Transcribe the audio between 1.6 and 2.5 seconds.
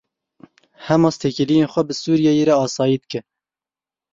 xwe bi Sûriyeyê